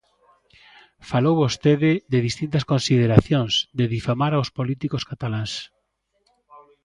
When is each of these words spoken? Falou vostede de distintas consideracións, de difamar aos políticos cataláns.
Falou 1.09 1.35
vostede 1.43 1.91
de 2.11 2.19
distintas 2.27 2.63
consideracións, 2.71 3.53
de 3.77 3.85
difamar 3.95 4.31
aos 4.33 4.49
políticos 4.57 5.05
cataláns. 5.09 5.51